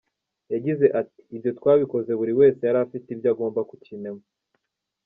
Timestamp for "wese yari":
2.39-2.79